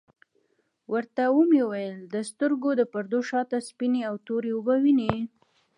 ورته 0.91 1.23
ومي 1.35 1.63
ویل 1.69 1.97
د 2.13 2.15
سترګو 2.29 2.69
د 2.75 2.81
پردو 2.93 3.19
شاته 3.29 3.57
سپیني 3.69 4.01
او 4.09 4.15
توری 4.27 4.51
اوبه 4.53 4.75
وینې؟ 4.83 5.11